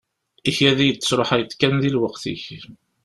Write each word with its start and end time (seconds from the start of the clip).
Ikad-iyi-d 0.49 0.99
tesruḥayeḍ 0.99 1.51
kan 1.59 1.75
di 1.81 1.89
lweqt-ik. 1.95 2.43